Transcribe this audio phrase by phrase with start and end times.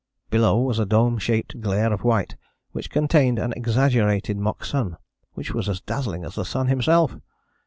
[0.31, 2.35] Below was a dome shaped glare of white
[2.71, 4.97] which contained an exaggerated mock sun,
[5.33, 7.17] which was as dazzling as the sun himself.